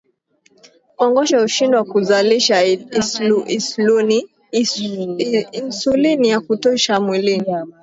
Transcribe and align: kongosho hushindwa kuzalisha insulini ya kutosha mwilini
kongosho 0.97 1.37
hushindwa 1.41 1.83
kuzalisha 1.91 2.63
insulini 5.59 6.29
ya 6.29 6.39
kutosha 6.41 6.99
mwilini 6.99 7.51